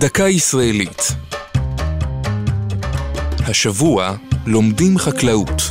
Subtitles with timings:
[0.00, 1.02] דקה ישראלית.
[3.38, 4.14] השבוע
[4.46, 5.62] לומדים חקלאות.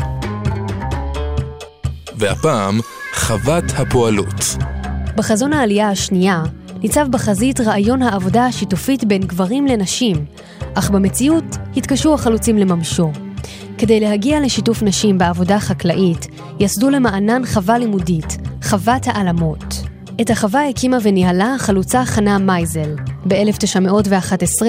[2.16, 2.80] והפעם
[3.14, 4.58] חוות הפועלות.
[5.16, 6.44] בחזון העלייה השנייה
[6.80, 10.26] ניצב בחזית רעיון העבודה השיתופית בין גברים לנשים,
[10.74, 13.12] אך במציאות התקשו החלוצים לממשו.
[13.78, 16.28] כדי להגיע לשיתוף נשים בעבודה חקלאית,
[16.60, 19.76] יסדו למענן חווה לימודית, חוות העלמות.
[20.22, 22.96] את החווה הקימה וניהלה החלוצה חנה מייזל.
[23.28, 24.62] ב-1911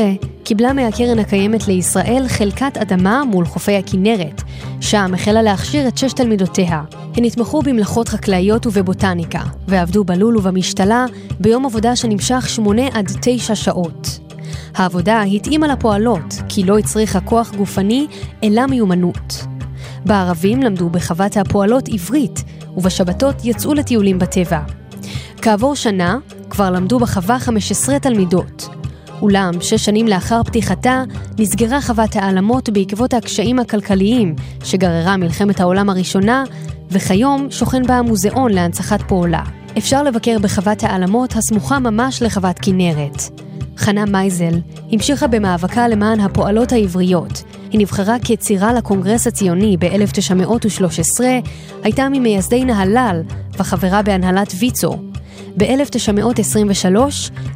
[0.45, 4.43] קיבלה מהקרן הקיימת לישראל חלקת אדמה מול חופי הכנרת,
[4.81, 6.83] שם החלה להכשיר את שש תלמידותיה.
[7.17, 11.07] הן התמחו במלאכות חקלאיות ובבוטניקה, ועבדו בלול ובמשתלה
[11.41, 14.21] ביום עבודה שנמשך שמונה עד תשע שעות.
[14.75, 18.07] העבודה התאימה לפועלות, כי לא הצריכה כוח גופני,
[18.45, 19.45] אלא מיומנות.
[20.07, 22.45] בערבים למדו בחוות הפועלות עברית,
[22.77, 24.61] ובשבתות יצאו לטיולים בטבע.
[25.43, 26.19] כעבור שנה
[26.61, 28.69] כבר למדו בחווה 15 תלמידות.
[29.23, 31.02] אולם, שש שנים לאחר פתיחתה,
[31.39, 36.45] נסגרה חוות העלמות בעקבות הקשיים הכלכליים שגררה מלחמת העולם הראשונה,
[36.91, 39.43] וכיום שוכן בה מוזיאון להנצחת פועלה.
[39.79, 43.23] אפשר לבקר בחוות העלמות הסמוכה ממש לחוות כנרת.
[43.77, 44.61] חנה מייזל
[44.93, 47.43] המשיכה במאבקה למען הפועלות העבריות.
[47.71, 51.21] היא נבחרה כצירה לקונגרס הציוני ב-1913,
[51.83, 53.23] הייתה ממייסדי נהלל
[53.59, 55.10] וחברה בהנהלת ויצו.
[55.61, 56.97] ב-1923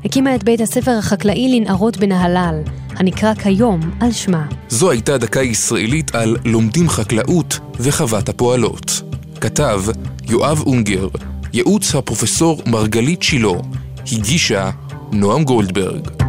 [0.05, 4.47] הקימה את בית הספר החקלאי לנערות בנהלל, הנקרא כיום על שמה.
[4.69, 9.03] זו הייתה דקה ישראלית על לומדים חקלאות וחוות הפועלות.
[9.41, 9.83] כתב
[10.29, 11.09] יואב אונגר,
[11.53, 13.53] ייעוץ הפרופסור מרגלית שילה,
[14.13, 14.71] הגישה
[15.13, 16.24] נועם גולדברג.